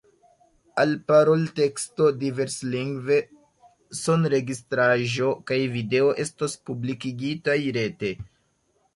[0.83, 3.17] Alparolteksto diverslingve,
[3.99, 8.11] sonregistraĵo kaj video estos publikigitaj rete.